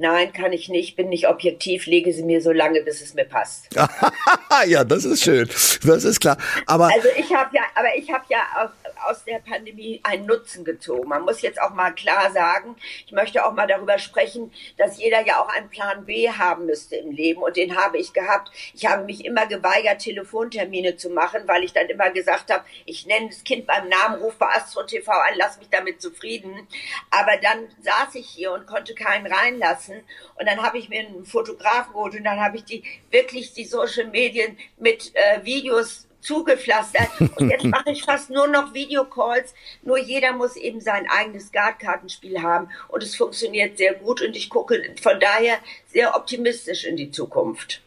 Nein, 0.00 0.32
kann 0.32 0.52
ich 0.52 0.68
nicht, 0.68 0.94
bin 0.94 1.08
nicht 1.08 1.26
objektiv, 1.28 1.86
lege 1.86 2.12
sie 2.12 2.22
mir 2.22 2.40
so 2.40 2.52
lange, 2.52 2.82
bis 2.82 3.00
es 3.00 3.14
mir 3.14 3.24
passt. 3.24 3.68
ja, 4.66 4.84
das 4.84 5.04
ist 5.04 5.24
schön. 5.24 5.48
Das 5.84 6.04
ist 6.04 6.20
klar. 6.20 6.38
Aber 6.66 6.84
Also 6.84 7.08
ich 7.16 7.34
habe 7.34 7.50
ja, 7.52 7.62
aber 7.74 7.88
ich 7.96 8.08
habe 8.08 8.24
ja, 8.28 8.38
auf, 8.62 8.70
aus 9.06 9.24
der 9.24 9.38
Pandemie 9.38 10.00
einen 10.02 10.26
Nutzen 10.26 10.64
gezogen. 10.64 11.08
Man 11.08 11.22
muss 11.22 11.42
jetzt 11.42 11.60
auch 11.60 11.74
mal 11.74 11.92
klar 11.92 12.30
sagen, 12.32 12.76
ich 13.06 13.12
möchte 13.12 13.44
auch 13.44 13.52
mal 13.52 13.66
darüber 13.66 13.98
sprechen, 13.98 14.52
dass 14.76 14.98
jeder 14.98 15.26
ja 15.26 15.40
auch 15.42 15.48
einen 15.48 15.70
Plan 15.70 16.04
B 16.04 16.30
haben 16.30 16.66
müsste 16.66 16.96
im 16.96 17.10
Leben 17.10 17.42
und 17.42 17.56
den 17.56 17.76
habe 17.76 17.98
ich 17.98 18.12
gehabt. 18.12 18.50
Ich 18.74 18.86
habe 18.86 19.04
mich 19.04 19.24
immer 19.24 19.46
geweigert, 19.46 20.00
Telefontermine 20.00 20.96
zu 20.96 21.10
machen, 21.10 21.42
weil 21.46 21.64
ich 21.64 21.72
dann 21.72 21.88
immer 21.88 22.10
gesagt 22.10 22.52
habe, 22.52 22.64
ich 22.86 23.06
nenne 23.06 23.28
das 23.28 23.44
Kind 23.44 23.66
beim 23.66 23.88
Namen, 23.88 24.20
ruf 24.20 24.36
bei 24.36 24.46
Astro 24.46 24.82
TV 24.84 25.10
an, 25.12 25.34
lass 25.36 25.58
mich 25.58 25.68
damit 25.70 26.00
zufrieden. 26.00 26.66
Aber 27.10 27.36
dann 27.36 27.68
saß 27.82 28.14
ich 28.14 28.28
hier 28.28 28.52
und 28.52 28.66
konnte 28.66 28.94
keinen 28.94 29.26
reinlassen 29.26 30.02
und 30.36 30.46
dann 30.46 30.62
habe 30.62 30.78
ich 30.78 30.88
mir 30.88 31.00
einen 31.00 31.24
Fotografen 31.24 31.92
geholt 31.92 32.14
und 32.14 32.24
dann 32.24 32.40
habe 32.40 32.56
ich 32.56 32.64
die 32.64 32.84
wirklich 33.10 33.52
die 33.52 33.64
Social 33.64 34.06
Medien 34.06 34.58
mit 34.78 35.12
äh, 35.14 35.44
Videos 35.44 36.07
zugepflastert. 36.20 37.08
Und 37.36 37.50
jetzt 37.50 37.64
mache 37.64 37.90
ich 37.90 38.02
fast 38.02 38.30
nur 38.30 38.48
noch 38.48 38.74
Videocalls. 38.74 39.54
Nur 39.82 39.98
jeder 39.98 40.32
muss 40.32 40.56
eben 40.56 40.80
sein 40.80 41.06
eigenes 41.08 41.52
Guard-Kartenspiel 41.52 42.42
haben. 42.42 42.68
Und 42.88 43.02
es 43.02 43.16
funktioniert 43.16 43.78
sehr 43.78 43.94
gut. 43.94 44.22
Und 44.22 44.36
ich 44.36 44.50
gucke 44.50 44.82
von 45.02 45.20
daher 45.20 45.58
sehr 45.92 46.14
optimistisch 46.14 46.84
in 46.84 46.96
die 46.96 47.10
Zukunft. 47.10 47.82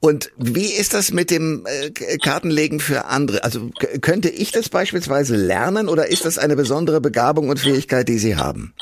Und 0.00 0.32
wie 0.36 0.72
ist 0.72 0.94
das 0.94 1.12
mit 1.12 1.30
dem 1.30 1.64
äh, 1.64 1.90
Kartenlegen 2.18 2.80
für 2.80 3.04
andere? 3.04 3.44
Also 3.44 3.70
könnte 4.00 4.30
ich 4.30 4.50
das 4.50 4.68
beispielsweise 4.68 5.36
lernen 5.36 5.88
oder 5.88 6.08
ist 6.08 6.24
das 6.24 6.38
eine 6.38 6.56
besondere 6.56 7.00
Begabung 7.00 7.48
und 7.48 7.60
Fähigkeit, 7.60 8.08
die 8.08 8.18
Sie 8.18 8.34
haben? 8.34 8.74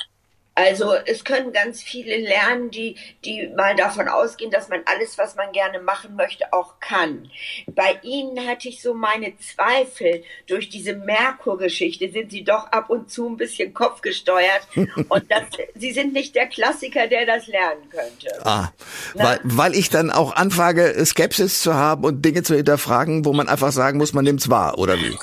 Also 0.61 0.95
es 1.07 1.25
können 1.25 1.53
ganz 1.53 1.83
viele 1.83 2.17
lernen, 2.19 2.71
die, 2.71 2.97
die 3.25 3.49
mal 3.57 3.75
davon 3.75 4.09
ausgehen, 4.09 4.51
dass 4.51 4.69
man 4.69 4.81
alles, 4.85 5.17
was 5.17 5.35
man 5.37 5.53
gerne 5.53 5.81
machen 5.81 6.17
möchte, 6.17 6.53
auch 6.53 6.81
kann. 6.81 7.31
Bei 7.67 7.99
Ihnen 8.03 8.47
hatte 8.47 8.69
ich 8.69 8.83
so 8.83 8.95
meine 8.95 9.33
Zweifel. 9.39 10.23
Durch 10.47 10.69
diese 10.69 10.95
Merkur-Geschichte 10.95 12.11
sind 12.11 12.31
Sie 12.31 12.45
doch 12.45 12.67
ab 12.73 12.91
und 12.91 13.11
zu 13.11 13.29
ein 13.29 13.37
bisschen 13.37 13.73
kopfgesteuert. 13.73 14.69
und 15.09 15.25
das, 15.31 15.45
Sie 15.75 15.93
sind 15.93 16.13
nicht 16.13 16.35
der 16.35 16.47
Klassiker, 16.47 17.07
der 17.07 17.27
das 17.27 17.47
lernen 17.47 17.89
könnte. 17.91 18.47
Ah, 18.47 18.69
weil, 19.15 19.41
weil 19.45 19.75
ich 19.75 19.89
dann 19.89 20.11
auch 20.11 20.37
anfange, 20.37 21.05
Skepsis 21.05 21.63
zu 21.63 21.75
haben 21.75 22.05
und 22.05 22.23
Dinge 22.23 22.43
zu 22.43 22.55
hinterfragen, 22.55 23.25
wo 23.25 23.33
man 23.33 23.49
einfach 23.49 23.73
sagen 23.73 23.99
muss, 23.99 24.13
man 24.13 24.25
nimmt's 24.25 24.51
wahr, 24.51 24.79
oder 24.79 24.97
wie? 24.99 25.17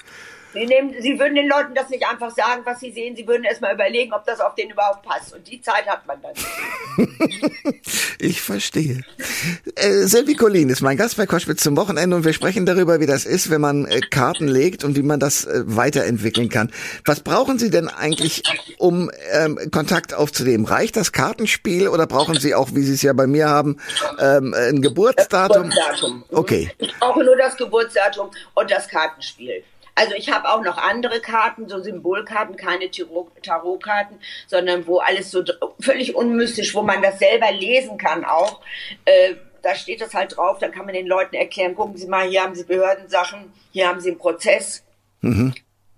Sie, 0.57 0.65
nehmen, 0.65 0.95
Sie 0.99 1.19
würden 1.19 1.35
den 1.35 1.47
Leuten 1.47 1.75
das 1.75 1.89
nicht 1.89 2.05
einfach 2.07 2.31
sagen, 2.31 2.61
was 2.65 2.79
sie 2.79 2.91
sehen. 2.91 3.15
Sie 3.15 3.27
würden 3.27 3.43
erst 3.43 3.61
mal 3.61 3.73
überlegen, 3.73 4.11
ob 4.13 4.25
das 4.25 4.39
auf 4.39 4.55
den 4.55 4.71
überhaupt 4.71 5.03
passt. 5.03 5.33
Und 5.33 5.47
die 5.47 5.61
Zeit 5.61 5.85
hat 5.87 6.05
man 6.07 6.19
dann. 6.21 6.33
ich 8.19 8.41
verstehe. 8.41 9.03
Äh, 9.75 9.91
Sylvie 10.07 10.35
Collin 10.35 10.69
ist 10.69 10.81
mein 10.81 10.97
Gast 10.97 11.17
bei 11.17 11.25
Koschwitz 11.25 11.61
zum 11.61 11.77
Wochenende 11.77 12.15
und 12.15 12.25
wir 12.25 12.33
sprechen 12.33 12.65
darüber, 12.65 12.99
wie 12.99 13.05
das 13.05 13.25
ist, 13.25 13.51
wenn 13.51 13.61
man 13.61 13.85
äh, 13.85 14.01
Karten 14.01 14.47
legt 14.47 14.83
und 14.83 14.95
wie 14.95 15.03
man 15.03 15.19
das 15.19 15.45
äh, 15.45 15.63
weiterentwickeln 15.65 16.49
kann. 16.49 16.71
Was 17.05 17.19
brauchen 17.19 17.59
Sie 17.59 17.69
denn 17.69 17.87
eigentlich, 17.87 18.43
um 18.79 19.11
ähm, 19.31 19.59
Kontakt 19.71 20.13
aufzunehmen? 20.13 20.65
Reicht 20.65 20.97
das 20.97 21.11
Kartenspiel 21.11 21.87
oder 21.87 22.07
brauchen 22.07 22.39
Sie 22.39 22.55
auch, 22.55 22.69
wie 22.73 22.81
Sie 22.81 22.93
es 22.93 23.03
ja 23.03 23.13
bei 23.13 23.27
mir 23.27 23.47
haben, 23.47 23.77
ähm, 24.19 24.55
ein 24.55 24.81
Geburtsdatum? 24.81 25.69
Das 25.69 25.75
Geburtsdatum. 25.75 26.23
Okay. 26.31 26.71
Ich 26.79 26.93
brauche 26.99 27.23
nur 27.23 27.37
das 27.37 27.55
Geburtsdatum 27.57 28.31
und 28.55 28.71
das 28.71 28.87
Kartenspiel. 28.87 29.63
Also 29.97 30.13
ich 30.13 30.31
habe 30.31 30.47
auch 30.47 30.61
noch 30.61 30.77
andere 30.77 31.19
Karten, 31.21 31.67
so 31.67 31.81
Symbolkarten, 31.81 32.55
keine 32.55 32.91
Tarotkarten, 33.41 34.19
sondern 34.45 34.85
wo 34.85 34.99
alles 34.99 35.31
so 35.31 35.43
völlig 35.79 36.15
unmystisch, 36.15 36.75
wo 36.75 36.83
man 36.83 37.01
das 37.01 37.17
selber 37.17 37.51
lesen 37.51 37.97
kann 37.97 38.23
auch. 38.23 38.61
Äh, 39.05 39.33
da 39.63 39.73
steht 39.73 40.01
das 40.01 40.13
halt 40.13 40.37
drauf, 40.37 40.59
dann 40.59 40.71
kann 40.71 40.85
man 40.85 40.93
den 40.93 41.07
Leuten 41.07 41.35
erklären, 41.35 41.73
gucken 41.73 41.97
Sie 41.97 42.05
mal, 42.05 42.29
hier 42.29 42.43
haben 42.43 42.53
Sie 42.53 42.63
Behördensachen, 42.63 43.51
hier 43.71 43.87
haben 43.87 43.99
Sie 43.99 44.09
einen 44.09 44.19
Prozess. 44.19 44.83
Mhm. 45.21 45.55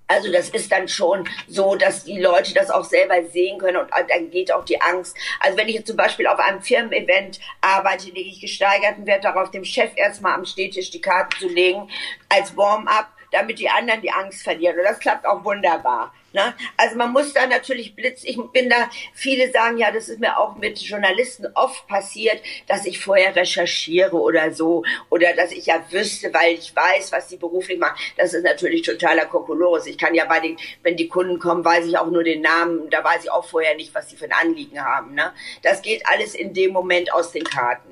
Also 0.08 0.32
das 0.32 0.50
ist 0.50 0.72
dann 0.72 0.88
schon 0.88 1.28
so, 1.50 1.76
dass 1.76 2.06
die 2.06 2.22
Leute 2.22 2.54
das 2.54 2.72
auch 2.72 2.86
selber 2.86 3.22
sehen 3.26 3.60
können 3.60 3.78
und 3.78 3.90
dann 3.92 4.30
geht 4.32 4.54
auch 4.54 4.64
die 4.64 4.82
Angst. 4.82 5.16
Also 5.42 5.58
wenn 5.58 5.68
ich 5.68 5.76
jetzt 5.76 5.88
zum 5.88 5.98
Beispiel 5.98 6.26
auf 6.26 6.40
einem 6.40 6.62
Firmen-Event 6.62 7.42
arbeite, 7.60 8.08
lege 8.12 8.30
ich 8.30 8.40
gesteigerten 8.40 9.06
Wert 9.06 9.26
darauf, 9.26 9.52
dem 9.52 9.66
Chef 9.66 9.92
erstmal 9.98 10.36
am 10.36 10.46
Stehtisch 10.46 10.90
die 10.90 11.02
Karten 11.02 11.38
zu 11.38 11.50
legen 11.50 11.90
als 12.30 12.56
Warm-up 12.56 13.10
damit 13.32 13.60
die 13.60 13.70
anderen 13.70 14.02
die 14.02 14.12
Angst 14.12 14.44
verlieren. 14.44 14.78
Und 14.78 14.84
das 14.84 15.00
klappt 15.00 15.26
auch 15.26 15.44
wunderbar. 15.44 16.14
Ne? 16.32 16.54
Also 16.78 16.96
man 16.96 17.12
muss 17.12 17.34
da 17.34 17.48
natürlich 17.48 17.96
blitz, 17.96 18.24
ich 18.24 18.38
bin 18.54 18.70
da, 18.70 18.90
viele 19.14 19.52
sagen 19.52 19.78
ja, 19.78 19.92
das 19.92 20.10
ist 20.10 20.20
mir 20.20 20.38
auch 20.38 20.56
mit 20.58 20.78
Journalisten 20.78 21.48
oft 21.56 21.88
passiert, 21.88 22.40
dass 22.68 22.86
ich 22.86 23.00
vorher 23.00 23.36
recherchiere 23.36 24.16
oder 24.16 24.52
so, 24.52 24.84
oder 25.10 25.34
dass 25.34 25.52
ich 25.52 25.66
ja 25.66 25.84
wüsste, 25.90 26.32
weil 26.34 26.54
ich 26.54 26.76
weiß, 26.76 27.12
was 27.12 27.30
die 27.30 27.38
beruflich 27.38 27.80
machen. 27.80 27.98
Das 28.18 28.34
ist 28.34 28.44
natürlich 28.44 28.84
totaler 28.84 29.26
Kokolores. 29.26 29.88
Ich 29.88 29.98
kann 29.98 30.14
ja 30.14 30.26
bei 30.26 30.40
den, 30.40 30.58
wenn 30.84 30.98
die 30.98 31.08
Kunden 31.08 31.40
kommen, 31.40 31.66
weiß 31.66 31.88
ich 31.88 31.98
auch 31.98 32.12
nur 32.12 32.24
den 32.24 32.42
Namen, 32.42 32.90
da 32.92 33.04
weiß 33.04 33.24
ich 33.24 33.32
auch 33.32 33.46
vorher 33.46 33.76
nicht, 33.76 33.96
was 33.96 34.10
sie 34.10 34.16
für 34.16 34.26
ein 34.26 34.34
Anliegen 34.34 34.84
haben. 34.84 35.16
Ne? 35.16 35.34
Das 35.64 35.82
geht 35.82 36.04
alles 36.08 36.36
in 36.36 36.54
dem 36.54 36.74
Moment 36.74 37.12
aus 37.12 37.32
den 37.32 37.44
Karten. 37.44 37.90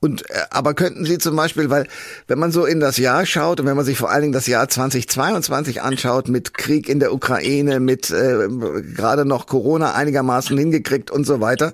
Und 0.00 0.28
äh, 0.30 0.34
aber 0.50 0.74
könnten 0.74 1.04
Sie 1.04 1.18
zum 1.18 1.36
Beispiel, 1.36 1.70
weil 1.70 1.86
wenn 2.26 2.38
man 2.38 2.52
so 2.52 2.64
in 2.64 2.80
das 2.80 2.98
Jahr 2.98 3.26
schaut 3.26 3.60
und 3.60 3.66
wenn 3.66 3.76
man 3.76 3.84
sich 3.84 3.98
vor 3.98 4.10
allen 4.10 4.22
Dingen 4.22 4.32
das 4.32 4.46
Jahr 4.46 4.68
2022 4.68 5.82
anschaut 5.82 6.28
mit 6.28 6.54
Krieg 6.54 6.88
in 6.88 7.00
der 7.00 7.12
Ukraine, 7.12 7.80
mit 7.80 8.10
äh, 8.10 8.48
gerade 8.94 9.24
noch 9.24 9.46
Corona 9.46 9.94
einigermaßen 9.94 10.56
hingekriegt 10.56 11.10
und 11.10 11.24
so 11.24 11.40
weiter, 11.40 11.72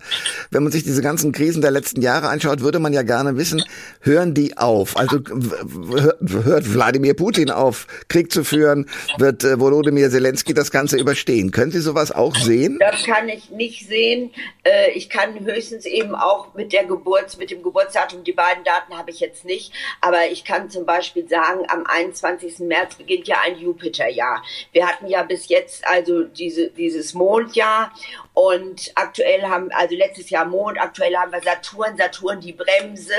wenn 0.50 0.62
man 0.62 0.72
sich 0.72 0.84
diese 0.84 1.02
ganzen 1.02 1.32
Krisen 1.32 1.62
der 1.62 1.70
letzten 1.70 2.02
Jahre 2.02 2.28
anschaut, 2.28 2.60
würde 2.60 2.78
man 2.78 2.92
ja 2.92 3.02
gerne 3.02 3.36
wissen, 3.36 3.62
hören 4.00 4.34
die 4.34 4.56
auf? 4.58 4.96
Also 4.96 5.20
hört 5.26 6.74
Wladimir 6.74 7.14
Putin 7.14 7.50
auf, 7.50 7.86
Krieg 8.08 8.32
zu 8.32 8.44
führen? 8.44 8.86
Wird 9.18 9.44
äh, 9.44 9.58
Volodymyr 9.58 10.10
Zelensky 10.10 10.54
das 10.54 10.70
Ganze 10.70 10.98
überstehen? 10.98 11.50
Können 11.50 11.72
Sie 11.72 11.80
sowas 11.80 12.12
auch 12.12 12.34
sehen? 12.36 12.78
Das 12.80 13.04
kann 13.04 13.28
ich 13.28 13.50
nicht 13.50 13.86
sehen. 13.86 14.30
Äh, 14.64 14.90
ich 14.94 15.08
kann 15.08 15.38
höchstens 15.44 15.86
eben 15.86 16.14
auch 16.14 16.54
mit 16.54 16.72
der 16.72 16.84
Geburt, 16.84 17.38
mit 17.38 17.50
dem 17.50 17.62
Geburt 17.62 17.92
Geburtsdatum, 18.02 18.24
die 18.24 18.32
beiden 18.32 18.64
Daten 18.64 18.96
habe 18.96 19.10
ich 19.10 19.20
jetzt 19.20 19.44
nicht, 19.44 19.72
aber 20.00 20.26
ich 20.30 20.44
kann 20.44 20.70
zum 20.70 20.86
Beispiel 20.86 21.28
sagen, 21.28 21.64
am 21.68 21.84
21. 21.86 22.60
März 22.60 22.96
beginnt 22.96 23.28
ja 23.28 23.36
ein 23.44 23.58
Jupiterjahr. 23.58 24.42
Wir 24.72 24.86
hatten 24.86 25.08
ja 25.08 25.22
bis 25.22 25.48
jetzt 25.48 25.86
also 25.86 26.24
diese, 26.24 26.70
dieses 26.70 27.14
Mondjahr 27.14 27.92
und 28.34 28.92
aktuell 28.94 29.42
haben, 29.42 29.70
also 29.72 29.94
letztes 29.94 30.30
Jahr 30.30 30.46
Mond, 30.46 30.80
aktuell 30.80 31.14
haben 31.14 31.32
wir 31.32 31.42
Saturn, 31.42 31.96
Saturn 31.98 32.40
die 32.40 32.52
Bremse, 32.52 33.14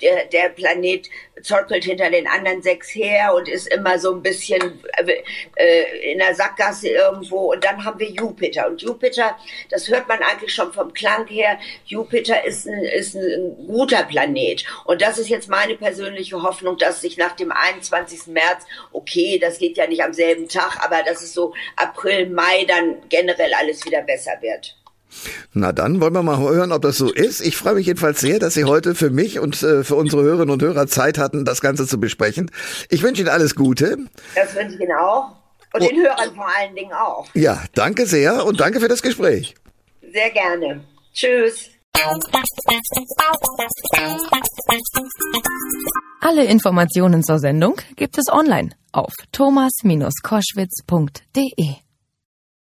der, 0.00 0.24
der 0.26 0.48
Planet 0.50 1.08
zockelt 1.42 1.84
hinter 1.84 2.10
den 2.10 2.26
anderen 2.26 2.62
sechs 2.62 2.94
her 2.94 3.34
und 3.34 3.48
ist 3.48 3.66
immer 3.72 3.98
so 3.98 4.14
ein 4.14 4.22
bisschen 4.22 4.80
äh, 5.56 6.12
in 6.12 6.18
der 6.18 6.34
Sackgasse 6.34 6.88
irgendwo. 6.88 7.52
Und 7.52 7.64
dann 7.64 7.84
haben 7.84 7.98
wir 7.98 8.10
Jupiter. 8.10 8.68
Und 8.68 8.82
Jupiter, 8.82 9.36
das 9.70 9.88
hört 9.88 10.08
man 10.08 10.20
eigentlich 10.22 10.54
schon 10.54 10.72
vom 10.72 10.92
Klang 10.92 11.26
her, 11.26 11.58
Jupiter 11.86 12.44
ist 12.44 12.66
ein, 12.66 12.82
ist 12.84 13.14
ein 13.14 13.66
guter 13.66 14.04
Planet. 14.04 14.64
Und 14.84 15.02
das 15.02 15.18
ist 15.18 15.28
jetzt 15.28 15.48
meine 15.48 15.76
persönliche 15.76 16.42
Hoffnung, 16.42 16.78
dass 16.78 17.00
sich 17.00 17.16
nach 17.16 17.36
dem 17.36 17.52
21. 17.52 18.28
März, 18.28 18.64
okay, 18.92 19.38
das 19.38 19.58
geht 19.58 19.76
ja 19.76 19.86
nicht 19.86 20.02
am 20.02 20.12
selben 20.12 20.48
Tag, 20.48 20.78
aber 20.84 21.02
dass 21.02 21.22
es 21.22 21.34
so 21.34 21.54
April, 21.76 22.30
Mai 22.30 22.64
dann 22.66 23.08
generell 23.08 23.52
alles 23.54 23.84
wieder 23.84 24.02
besser 24.02 24.32
wird. 24.40 24.53
Na 25.52 25.72
dann 25.72 26.00
wollen 26.00 26.14
wir 26.14 26.22
mal 26.22 26.38
hören, 26.38 26.72
ob 26.72 26.82
das 26.82 26.98
so 26.98 27.12
ist. 27.12 27.40
Ich 27.40 27.56
freue 27.56 27.74
mich 27.74 27.86
jedenfalls 27.86 28.20
sehr, 28.20 28.38
dass 28.38 28.54
Sie 28.54 28.64
heute 28.64 28.94
für 28.94 29.10
mich 29.10 29.38
und 29.38 29.62
äh, 29.62 29.84
für 29.84 29.96
unsere 29.96 30.22
Hörerinnen 30.22 30.50
und 30.50 30.62
Hörer 30.62 30.86
Zeit 30.86 31.18
hatten, 31.18 31.44
das 31.44 31.60
Ganze 31.60 31.86
zu 31.86 31.98
besprechen. 31.98 32.50
Ich 32.90 33.02
wünsche 33.02 33.22
Ihnen 33.22 33.30
alles 33.30 33.54
Gute. 33.54 33.98
Das 34.34 34.54
wünsche 34.54 34.74
ich 34.74 34.80
Ihnen 34.80 34.96
auch. 34.98 35.36
Und 35.72 35.82
oh. 35.82 35.88
den 35.88 36.02
Hörern 36.02 36.34
vor 36.34 36.48
allen 36.58 36.74
Dingen 36.74 36.92
auch. 36.92 37.26
Ja, 37.34 37.62
danke 37.74 38.06
sehr 38.06 38.44
und 38.44 38.60
danke 38.60 38.80
für 38.80 38.88
das 38.88 39.02
Gespräch. 39.02 39.54
Sehr 40.12 40.30
gerne. 40.30 40.84
Tschüss. 41.12 41.70
Alle 46.20 46.44
Informationen 46.44 47.22
zur 47.22 47.38
Sendung 47.38 47.76
gibt 47.96 48.18
es 48.18 48.26
online 48.30 48.70
auf 48.92 49.14
thomas-koschwitz.de. 49.32 51.83